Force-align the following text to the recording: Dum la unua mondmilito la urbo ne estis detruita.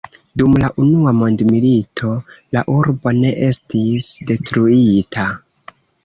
Dum 0.41 0.53
la 0.61 0.69
unua 0.83 1.11
mondmilito 1.17 2.13
la 2.55 2.63
urbo 2.75 3.13
ne 3.17 3.33
estis 3.49 4.07
detruita. 4.31 5.27